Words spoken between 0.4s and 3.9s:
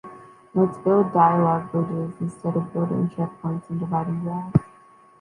Let's build dialogue bridges instead of building checkpoints and